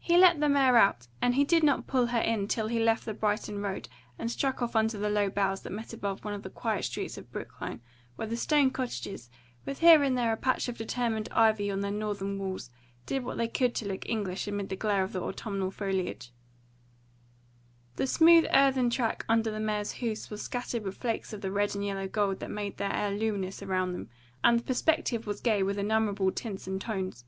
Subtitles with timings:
[0.00, 3.04] He let the mare out, and he did not pull her in till he left
[3.04, 6.42] the Brighton road and struck off under the low boughs that met above one of
[6.42, 7.82] the quiet streets of Brookline,
[8.16, 9.28] where the stone cottages,
[9.66, 12.70] with here and there a patch of determined ivy on their northern walls,
[13.04, 16.32] did what they could to look English amid the glare of the autumnal foliage.
[17.96, 21.74] The smooth earthen track under the mare's hoofs was scattered with flakes of the red
[21.74, 24.08] and yellow gold that made the air luminous around them,
[24.42, 27.26] and the perspective was gay with innumerable tints and tones.